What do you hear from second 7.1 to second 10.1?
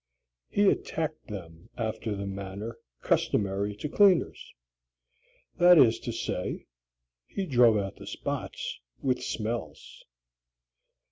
he drove out the spots with smells.